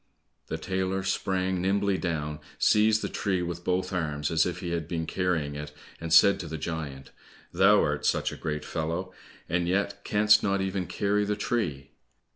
The 0.47 0.57
tailor 0.57 1.03
sprang 1.03 1.61
nimbly 1.61 1.99
down, 1.99 2.39
seized 2.57 3.03
the 3.03 3.07
tree 3.07 3.43
with 3.43 3.63
both 3.63 3.93
arms 3.93 4.31
as 4.31 4.47
if 4.47 4.61
he 4.61 4.71
had 4.71 4.87
been 4.87 5.05
carrying 5.05 5.53
it, 5.53 5.71
and 5.99 6.11
said 6.11 6.39
to 6.39 6.47
the 6.47 6.57
giant, 6.57 7.11
"Thou 7.53 7.83
art 7.83 8.03
such 8.07 8.31
a 8.31 8.35
great 8.35 8.65
fellow, 8.65 9.13
and 9.47 9.67
yet 9.67 10.03
canst 10.03 10.41
not 10.41 10.59
even 10.59 10.87
carry 10.87 11.23
the 11.23 11.35
tree!" 11.35 11.91